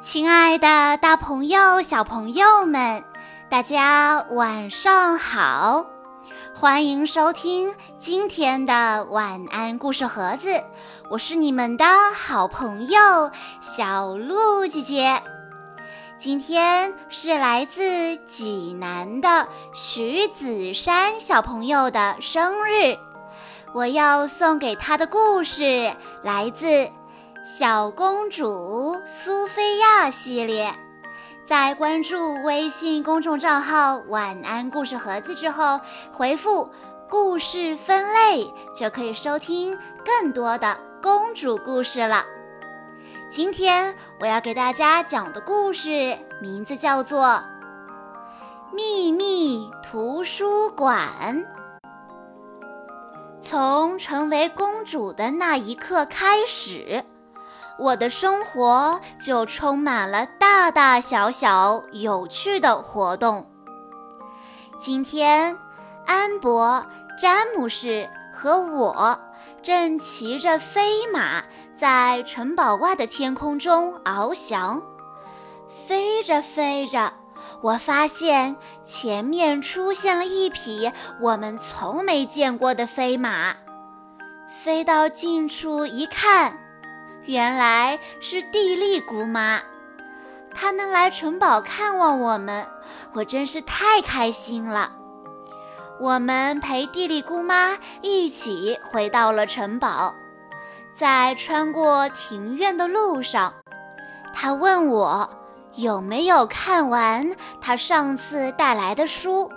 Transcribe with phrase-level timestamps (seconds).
[0.00, 3.04] 亲爱的，大朋友、小朋友们，
[3.50, 5.84] 大家晚上好！
[6.54, 10.64] 欢迎收听今天的晚安故事盒子，
[11.10, 11.84] 我是你们的
[12.14, 13.30] 好朋友
[13.60, 15.22] 小鹿姐姐。
[16.18, 22.96] 今天是来自济南的徐子珊小朋友的生日，
[23.74, 26.88] 我要送给他的故事来自。
[27.42, 30.74] 小公主苏菲亚系列，
[31.42, 35.80] 在关注微信公众账号“晚安故事盒子”之后，
[36.12, 36.70] 回复
[37.08, 38.44] “故事分类”
[38.76, 42.26] 就可以收听更多的公主故事了。
[43.30, 47.24] 今天我要给大家讲的故事名字叫做
[48.74, 51.08] 《秘密图书馆》。
[53.40, 57.02] 从成为公主的那一刻开始。
[57.80, 63.50] 我的生活就充满了大大小小有趣的活动。
[64.78, 65.56] 今天，
[66.06, 66.86] 安博、
[67.18, 69.18] 詹姆士和我
[69.62, 71.42] 正骑着飞马
[71.74, 74.82] 在城堡外的天空中翱翔。
[75.86, 77.14] 飞着飞着，
[77.62, 83.56] 我发现前面出现了一匹我们从没见过的飞马。
[84.50, 86.58] 飞到近处一看。
[87.26, 89.60] 原来是蒂莉姑妈，
[90.54, 92.66] 她能来城堡看望我们，
[93.12, 94.92] 我真是太开心了。
[96.00, 100.14] 我们陪蒂莉姑妈一起回到了城堡，
[100.94, 103.52] 在穿过庭院的路上，
[104.32, 105.28] 她问我
[105.74, 109.52] 有没有看完她上次带来的书。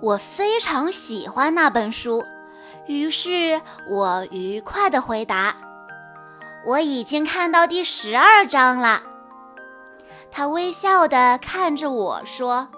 [0.00, 2.24] 我非常喜欢那本书，
[2.86, 5.56] 于是我愉快地回答。
[6.66, 9.02] 我已经看到第十二章了。
[10.30, 12.68] 他微笑地看着我说：“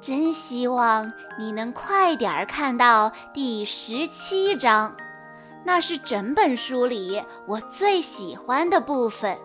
[0.00, 4.96] 真希望你能快点儿看到第十七章，
[5.64, 9.38] 那是整本书里我最喜欢的部分。”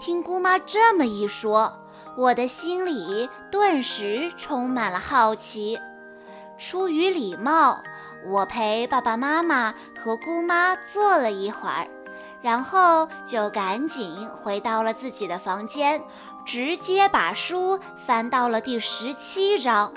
[0.00, 1.78] 听姑妈这么一说，
[2.16, 5.78] 我的心里顿时充满了好奇。
[6.58, 7.82] 出于礼貌。
[8.24, 11.86] 我陪爸爸妈妈和姑妈坐了一会儿，
[12.42, 16.02] 然后就赶紧回到了自己的房间，
[16.44, 19.92] 直接把书翻到了第十七章。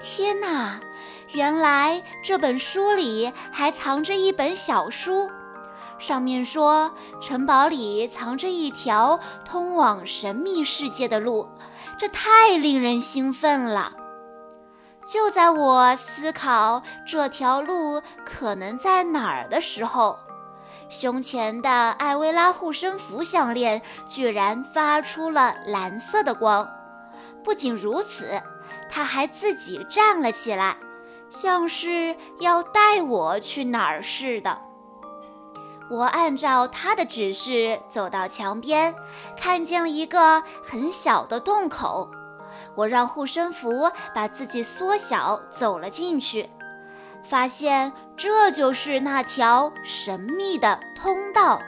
[0.00, 0.80] 天哪，
[1.32, 5.30] 原来这本书里还藏着一本小书，
[6.00, 6.90] 上面说
[7.20, 11.48] 城堡里藏着一条通往神秘世界的路，
[11.96, 13.92] 这太令人兴奋了。
[15.04, 20.18] 就在我思考这条路可能在哪儿的时候，
[20.88, 26.68] 胸前的艾薇拉护身符项链居然发出了蓝色的光。
[27.42, 28.42] 不仅如此，
[28.90, 30.76] 它还自己站了起来，
[31.28, 34.58] 像是要带我去哪儿似的。
[35.90, 38.94] 我按照它的指示走到墙边，
[39.36, 42.08] 看见了一个很小的洞口。
[42.76, 46.50] 我让护身符把自己缩小，走了进去，
[47.22, 51.60] 发现这就是那条神秘的通道。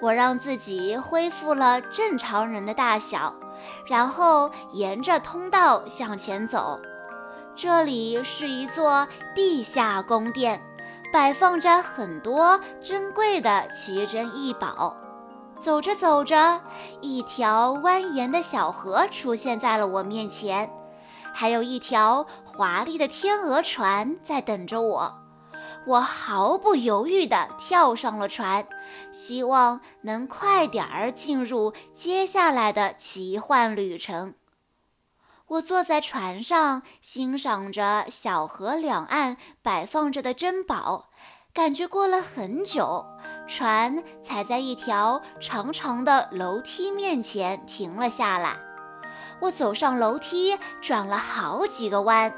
[0.00, 3.34] 我让自己恢复了正常人的大小，
[3.86, 6.80] 然后沿着通道向前走。
[7.56, 10.62] 这里是一座地下宫殿，
[11.12, 14.96] 摆放着很多珍贵的奇珍异宝。
[15.58, 16.62] 走着走着，
[17.00, 20.70] 一条蜿蜒的小河出现在了我面前，
[21.34, 25.14] 还有一条华丽的天鹅船在等着我。
[25.86, 28.66] 我毫不犹豫地跳上了船，
[29.10, 34.34] 希望能快点儿进入接下来的奇幻旅程。
[35.48, 41.07] 我坐在船上，欣赏着小河两岸摆放着的珍宝，
[41.52, 43.04] 感觉过了很久。
[43.46, 48.56] 船才在一条长长的楼梯面前停了下来。
[49.40, 52.34] 我走上楼梯，转了好几个弯，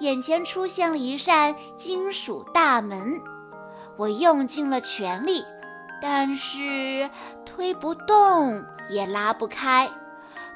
[0.00, 3.20] 眼前出现了一扇金属大门。
[3.96, 5.42] 我用尽了全力，
[6.02, 7.08] 但是
[7.46, 9.88] 推不动，也拉不开。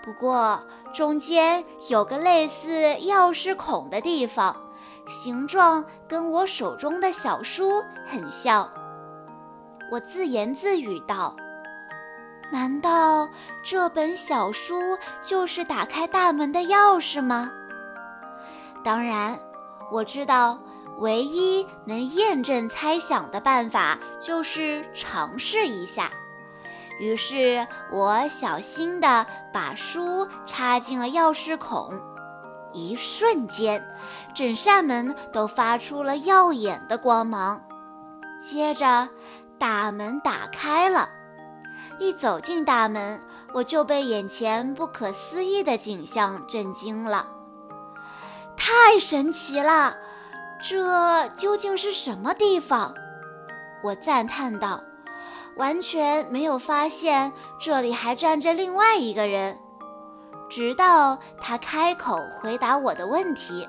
[0.03, 0.62] 不过
[0.93, 4.55] 中间有个类似钥匙孔的地方，
[5.06, 8.69] 形状跟我手中的小书很像。
[9.91, 11.37] 我自言自语道
[12.51, 13.29] ：“难道
[13.62, 17.51] 这本小书就是打开大门的钥匙吗？”
[18.83, 19.39] 当然，
[19.93, 20.59] 我知道
[20.99, 26.11] 唯一能验证猜想的办法就是尝试一下。
[27.00, 31.93] 于是我小心地把书插进了钥匙孔，
[32.75, 33.82] 一瞬间，
[34.35, 37.62] 整扇门都发出了耀眼的光芒。
[38.38, 39.09] 接着，
[39.59, 41.09] 大门打开了。
[41.99, 43.21] 一走进大门，
[43.55, 47.29] 我就被眼前不可思议的景象震惊了。
[48.56, 49.97] 太神奇了！
[50.61, 52.94] 这究竟是什么地方？
[53.82, 54.82] 我赞叹道，
[55.56, 59.59] 完全没有发现这里还站着另外一个人，
[60.49, 63.69] 直到他开口回答我的问题：“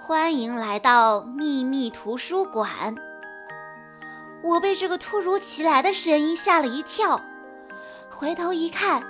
[0.00, 2.94] 欢迎来到秘密图书馆。”
[4.42, 7.20] 我被这个突如其来的声音吓了一跳，
[8.08, 9.02] 回头一看，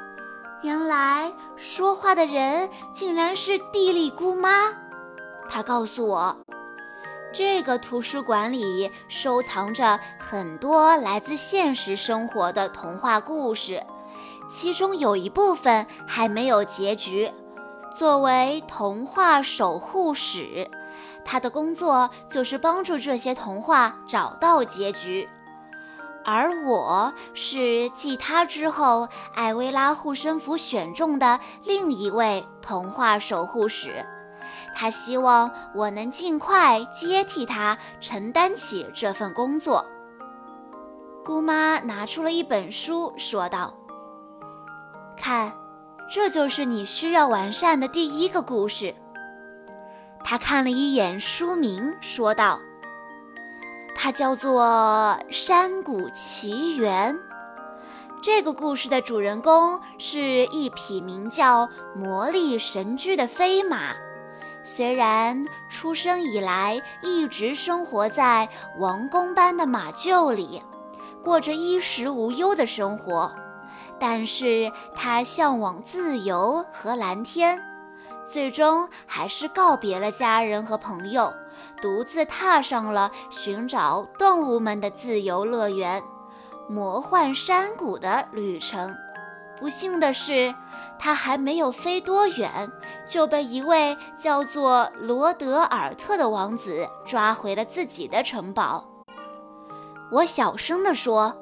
[0.63, 4.73] 原来说话的人竟然是地利姑妈。
[5.49, 6.37] 她告诉我，
[7.31, 13.83] 这个图书馆里收藏着很多来自现实生活的童话故事，
[14.49, 17.31] 其中有一部分还没有结局。
[17.95, 20.71] 作为童话守护使。
[21.25, 25.29] 他的工作就是帮助这些童话找到结局，
[26.25, 34.03] 而我是继他之后艾薇拉护身符选中的另一位童话守护使。
[34.75, 39.85] 他希望我能尽快接替他承担起这份工作。
[41.25, 43.75] 姑妈拿出了一本书，说道
[45.29, 45.53] ：“看，
[46.09, 48.95] 这就是你需要完善的第一个故事。”
[50.25, 52.59] 他看了一眼书名，说道
[53.95, 57.15] ：“它叫做《山谷奇缘》。
[58.23, 63.81] 这个故事的主人公是一匹名叫魔力神驹的飞马。
[64.65, 68.49] 虽然出生以来一直生活在
[68.79, 70.63] 王宫般的马厩里，
[71.23, 73.31] 过着衣食无忧的生活，
[73.99, 77.63] 但是他向往自由和蓝天。”
[78.31, 81.33] 最终还是告别了家人和朋友，
[81.81, 86.03] 独自踏上了寻找动物们的自由乐园——
[86.69, 88.95] 魔幻山谷的旅程。
[89.59, 90.55] 不幸的是，
[90.99, 92.71] 他还没有飞多远，
[93.07, 98.85] 就被一位叫做罗德尔特的王子抓回了自己的城堡。
[100.13, 101.35] 我小声地说：“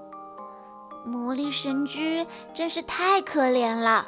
[1.06, 4.06] 魔力神驹真是太可怜了。”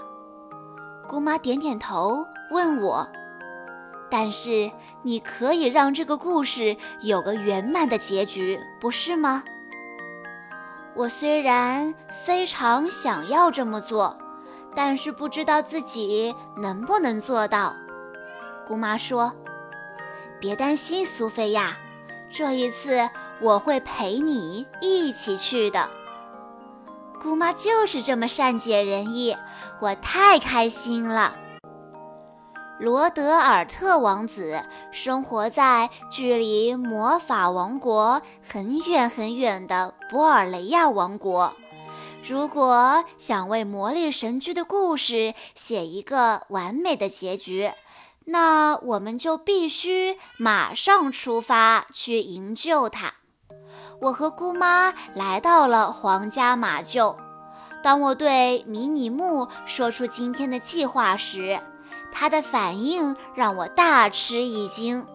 [1.09, 2.27] 姑妈点点头。
[2.51, 3.07] 问我，
[4.11, 4.73] 但是
[5.03, 9.45] 你可以让这个故事有个圆满的结局，不是吗？
[10.95, 14.19] 我虽然非常想要这么做，
[14.75, 17.75] 但是不知道自己能不能做到。
[18.67, 19.31] 姑妈说
[20.41, 21.77] ：“别担心，苏菲亚，
[22.31, 23.11] 这一次
[23.43, 25.87] 我会陪你一起去的。”
[27.21, 29.37] 姑妈就是这么善解人意，
[29.81, 31.37] 我太开心了。
[32.79, 41.55] 罗德尔特王子生活在距离魔法王国很远很远的博尔雷亚王国。
[42.25, 47.73] 如果想为魔力神驹的故事写一个完美的结局，
[48.27, 53.15] 那我们就必须马上出发去营救他。
[54.01, 57.17] 我和姑妈来到了皇家马厩。
[57.83, 61.61] 当我对迷你木说出今天的计划时，
[62.13, 65.07] 他的反应让我大吃一惊。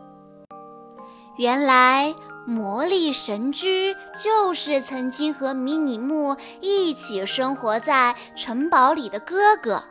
[1.38, 2.14] 原来
[2.46, 9.84] 魔力神驹就是曾经和迷你木一起生活在城堡里的哥哥。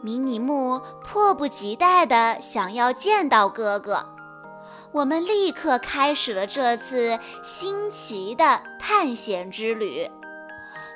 [0.00, 4.17] 迷你木迫不及待地想要见到哥哥。
[4.92, 10.10] 我们立刻开始了这次新奇的探险之旅。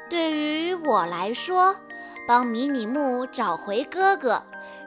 [0.08, 1.76] 对于我来说，
[2.26, 4.42] 帮迷你木找回哥哥。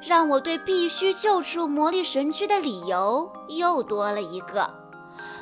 [0.07, 4.71] 让我对必须救出魔力神驹的理由又多了一个。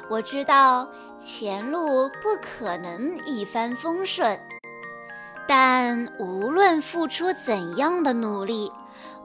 [0.10, 4.40] 我知道前路不可能一帆风顺，
[5.50, 8.72] 但无论付出怎样的努力，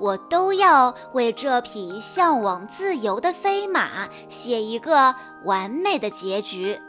[0.00, 5.14] 我都要为这匹向往自由的飞马写一个
[5.44, 6.80] 完美的结局。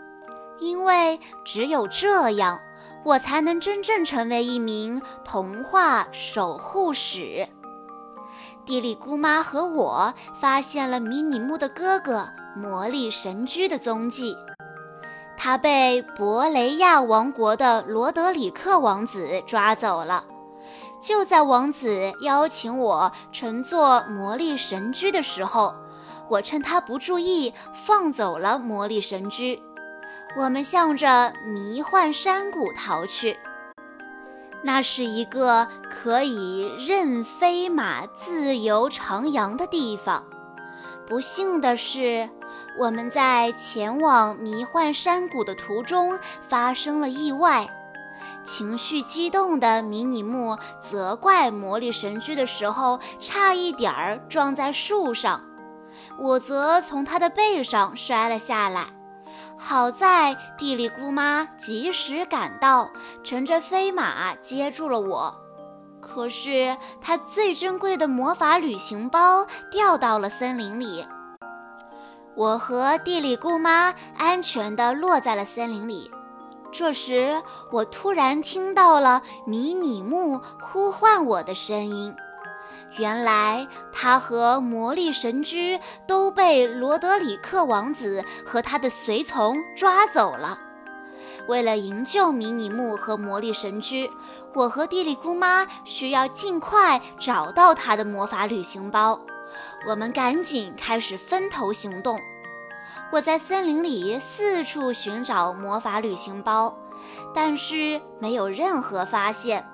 [0.59, 2.59] 因为只有这样，
[3.05, 7.47] 我才能真正成为一名童话守护使。
[8.65, 14.35] 地利姑妈和我发现了迷你木的哥哥魔力神驹的踪迹，
[15.37, 20.25] 他被博雷亚王国的罗德里克王子抓走了。
[20.99, 25.75] 就在王子邀请我乘坐魔力神驹的时候，
[26.27, 29.61] 我趁他不注意放走了魔力神驹。
[30.37, 33.37] 我们向着迷幻山谷逃去。
[34.61, 40.25] 那是一个可以任飞马自由徜徉的地方。
[41.07, 42.29] 不幸的是，
[42.77, 47.67] 我们在前往迷幻山谷的途中发生了意外。
[48.43, 55.43] 情绪激动的迷你木责怪魔力神驹的时候，差一点儿撞在树上，
[56.17, 58.87] 我则从他的背上摔了下来。
[59.57, 62.91] 好在地里姑妈及时赶到，
[63.23, 65.35] 乘着飞马接住了我。
[66.01, 71.05] 可是她最珍贵的魔法旅行包掉到了森林里。
[72.35, 76.09] 我和地里姑妈安全地落在了森林里。
[76.71, 82.15] 这时，我突然听到了迷你木呼唤我的声音。
[82.97, 90.59] 原来他和魔力神驹都被罗德里克王子和他的随从抓走了。
[91.47, 94.09] 为了营救迷你木和魔力神驹，
[94.53, 99.19] 我和地里姑妈需要尽快找到他的魔法旅行包。
[99.87, 102.19] 我们赶紧开始分头行动。
[103.11, 106.77] 我在森林里四处寻找魔法旅行包，
[107.33, 109.67] 但是没有任何发现。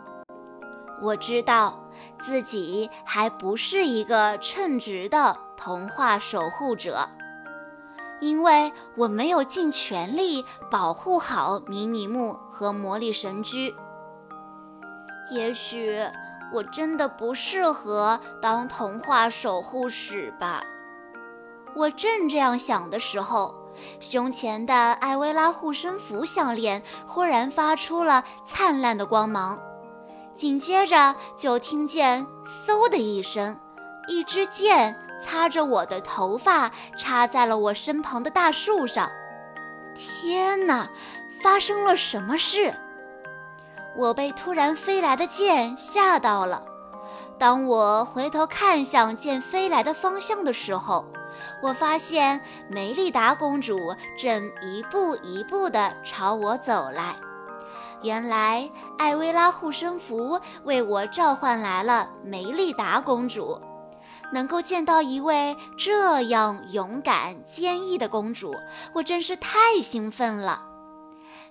[1.01, 1.81] 我知道。
[2.19, 7.07] 自己还不是一个称职的童话守护者，
[8.19, 13.73] 因为我没有尽全力保护好迷你木和魔力神驹。
[15.31, 16.05] 也许
[16.51, 20.61] 我真的不适合当童话守护使吧。
[21.75, 23.53] 我正这样想的时候，
[23.99, 29.59] 胸前的艾薇拉护身符项链忽然发出了灿烂的光芒。
[30.33, 33.57] 紧接着就听见“嗖”的一声，
[34.07, 39.09] 一支箭擦着我的头发，插在了我身旁的大树上。
[39.95, 40.89] 天哪，
[41.41, 42.73] 发生了什么事？
[43.97, 46.63] 我被突然飞来的箭吓到了。
[47.37, 51.05] 当我回头看向箭飞来的方向的时候，
[51.65, 57.15] 我发现梅丽达公主正一步一步地朝我走来。
[58.03, 58.69] 原来
[58.99, 63.59] 艾薇拉护身符为我召唤来了梅丽达公主，
[64.31, 68.53] 能够见到一位这样勇敢坚毅的公主，
[68.93, 70.67] 我真是太兴奋了。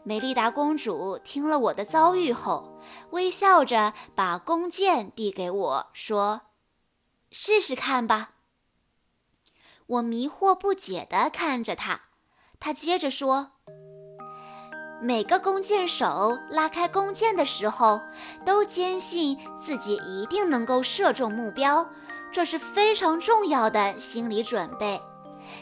[0.04, 2.78] 梅丽达公主听了我的遭遇后，
[3.10, 6.42] 微笑着把弓箭递给我，说
[7.32, 8.30] ：“试试看吧。”
[9.86, 12.00] 我迷惑不解地看着他，
[12.58, 13.50] 他接着说。
[15.02, 18.00] 每个弓箭手拉开弓箭的时候，
[18.46, 21.86] 都坚信自己一定能够射中目标，
[22.32, 24.98] 这是非常重要的心理准备。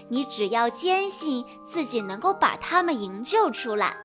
[0.08, 3.96] 你只要坚信自己能够把他们营救出来，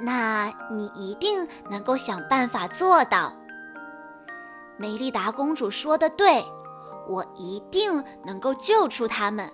[0.00, 3.32] 那你一定能够想办法做到。
[4.76, 6.44] 梅丽达公主说的对，
[7.08, 9.50] 我一定能够救出他们。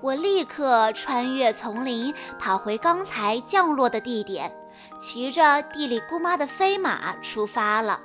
[0.00, 4.54] 我立刻穿越丛林，跑回刚才降落的地点，
[4.98, 8.00] 骑着地里姑妈的飞马出发了。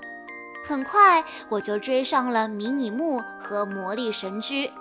[0.65, 4.71] 很快，我就追上了迷你木和魔力神驹，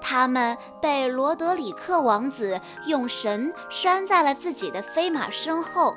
[0.00, 5.96] 他们被罗德里克王子用绳拴在了自己的飞马身后。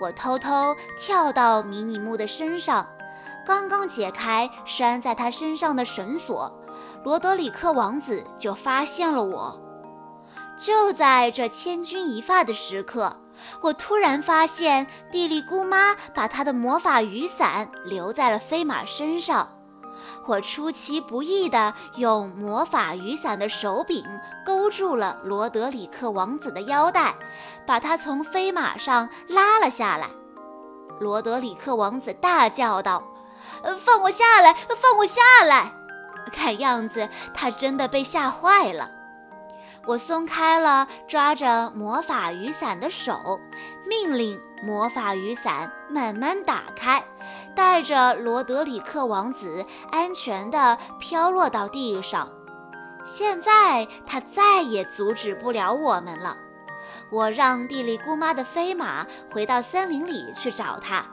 [0.00, 2.86] 我偷偷跳到迷你木的身上，
[3.44, 6.52] 刚刚解开拴在他身上的绳索。
[7.04, 9.60] 罗德里克王子就发现了我。
[10.56, 13.20] 就在这千钧一发的时刻，
[13.60, 19.50] 我突然发现地利姑妈把她的魔法雨伞留在了飞马身上。
[20.26, 24.04] 我出其不意地用魔法雨伞的手柄
[24.44, 27.14] 勾住了罗德里克王子的腰带，
[27.66, 30.08] 把他从飞马上拉了下来。
[31.00, 33.02] 罗德里克王子大叫道
[33.64, 34.52] ：“呃放我下来！
[34.52, 35.72] 放我下来！”
[36.32, 38.90] 看样子他真的被吓坏了。
[39.86, 43.38] 我松开了抓着魔法雨伞的手，
[43.86, 47.04] 命令魔法雨伞慢慢打开，
[47.54, 52.30] 带着罗德里克王子安全地飘落到地上。
[53.04, 56.38] 现在他再也阻止不了我们了。
[57.10, 61.04] 我让地里姑妈的飞马回到森林里去找他，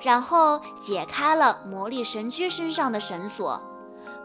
[0.00, 3.60] 然后解开了魔力神驹身上的绳索，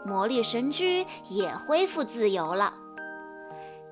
[0.06, 2.74] 魔力神驹也恢复自由了。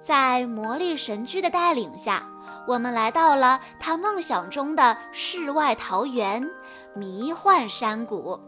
[0.01, 2.27] 在魔力神驹的带领下，
[2.67, 6.49] 我们来到了他梦想中的世外桃源——
[6.95, 8.39] 迷幻山谷。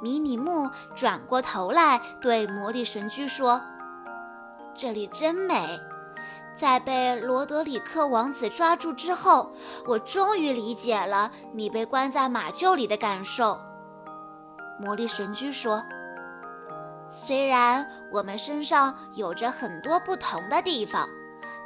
[0.00, 3.60] 迷你木转过头来对魔力神驹说
[4.76, 5.80] ：“这里真美，
[6.58, 9.52] 在被罗德里克王子抓住之后，
[9.86, 13.56] 我终于理解了你被关在马厩里的感受。
[14.80, 15.84] 魔力神驹说
[17.08, 21.08] ：“虽然我们身上有着很多不同的地方，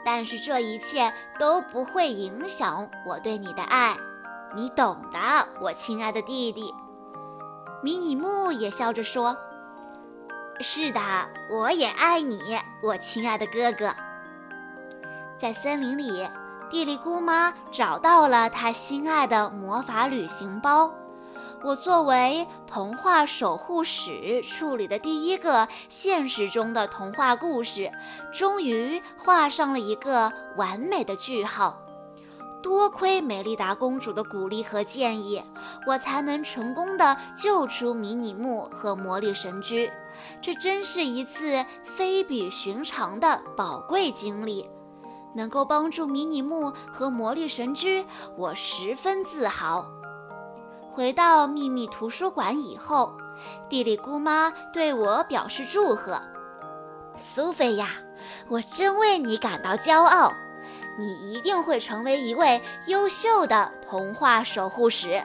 [0.05, 3.97] 但是这一切都不会影响我对你的爱。
[4.55, 5.19] 你懂的，
[5.63, 6.71] 我亲爱的弟弟。”
[7.83, 9.35] 迷你木也笑着说
[10.61, 11.01] ：“是的，
[11.51, 12.39] 我也爱你，
[12.83, 13.95] 我亲爱的哥哥。”
[15.43, 16.29] 在森林里，
[16.71, 20.95] 地里姑妈找到了她心爱的魔法旅行包。
[21.65, 27.91] 我作为童话守护使处理的第一个现实中的童话故事，
[28.33, 31.77] 终于画上了一个完美的句号。
[32.63, 35.43] 多亏美丽达公主的鼓励和建议，
[35.89, 39.91] 我才能成功的救出迷你木和魔力神驹。
[40.41, 44.71] 这真是一次非比寻常的宝贵经历。
[45.35, 48.05] 能够帮助迷你木和魔力神驹，
[48.37, 49.87] 我十分自豪。
[50.91, 53.17] 回到秘密图书馆以后，
[53.69, 56.21] 地理姑妈对我表示祝贺。
[57.17, 57.91] 苏菲亚，
[58.49, 60.33] 我真为你感到骄傲，
[60.99, 65.23] 你一定会成为一位优秀的童话守护使。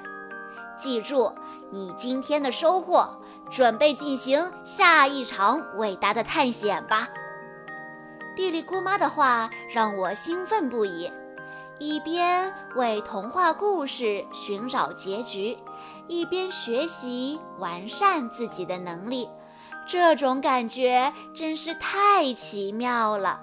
[0.77, 1.33] 记住
[1.69, 7.09] 你今天的收获，准备进行下一场伟大的探险吧。
[8.37, 11.11] 地理姑妈的话让我兴奋不已。
[11.79, 15.57] 一边为童话故事寻找结局，
[16.07, 19.27] 一边学习完善自己的能力，
[19.87, 23.41] 这种感觉真是太奇妙了。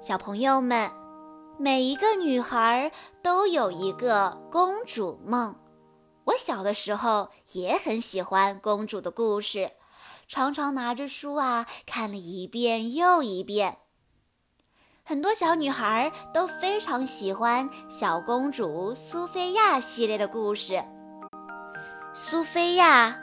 [0.00, 0.90] 小朋友们，
[1.56, 2.90] 每一个女孩
[3.22, 5.54] 都有一个公主梦。
[6.24, 9.70] 我小的时候也很喜欢公主的故事，
[10.28, 13.78] 常常拿着书啊看了一遍又一遍。
[15.04, 20.82] 很多小女孩都非常喜欢小公主苏菲亚系列的故事。
[22.14, 23.18] 苏菲亚，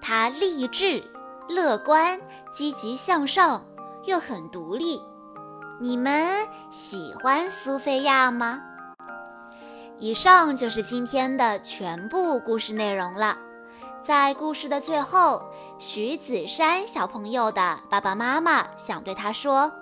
[0.00, 1.04] 她励志、
[1.48, 2.18] 乐观、
[2.50, 3.66] 积极向上，
[4.06, 5.00] 又很独立。
[5.80, 8.60] 你们喜欢苏菲亚吗？
[9.98, 13.36] 以上就是今天的全部故事内容了。
[14.00, 19.72] 在故事的最后，徐子珊小朋友的爸爸妈妈想对他说。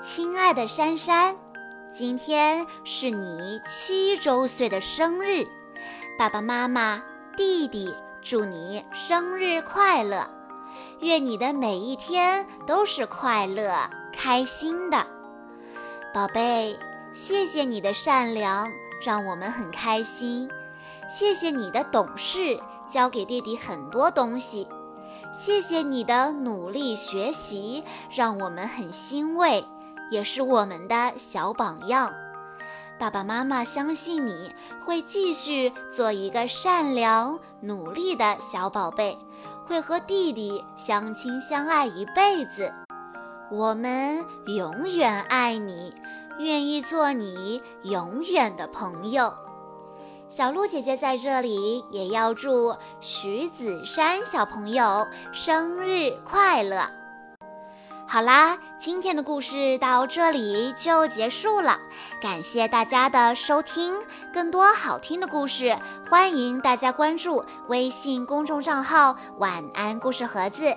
[0.00, 1.36] 亲爱的珊珊，
[1.90, 5.46] 今天是你七周岁的生日，
[6.18, 7.02] 爸爸妈妈、
[7.36, 10.26] 弟弟祝你生日快乐，
[11.00, 13.74] 愿你的每一天都是快乐、
[14.10, 15.06] 开心的。
[16.14, 16.74] 宝贝，
[17.12, 18.72] 谢谢你的善良，
[19.04, 20.48] 让我们很开心；
[21.08, 24.66] 谢谢你的懂事，教给弟弟很多东西；
[25.32, 29.64] 谢谢你的努力学习，让我们很欣慰。
[30.08, 32.12] 也是我们的小榜样，
[32.96, 34.52] 爸爸妈妈相信你
[34.84, 39.18] 会继续做一个善良、努力的小宝贝，
[39.66, 42.72] 会和弟弟相亲相爱一辈子。
[43.50, 45.92] 我们永远爱你，
[46.38, 49.34] 愿意做你永远的朋友。
[50.28, 56.90] 小鹿姐姐在这里也要祝徐子珊小朋友生日快乐。
[58.08, 61.78] 好啦，今天的故事到这里就结束了，
[62.20, 63.94] 感谢大家的收听。
[64.32, 65.76] 更多好听的故事，
[66.10, 70.76] 欢迎大家关注微信公众账号“晚安故事盒子”，